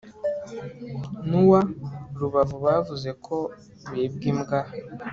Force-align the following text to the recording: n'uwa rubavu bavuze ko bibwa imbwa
n'uwa 1.27 1.61
rubavu 2.19 2.57
bavuze 2.65 3.09
ko 3.25 3.37
bibwa 3.91 4.25
imbwa 4.31 4.59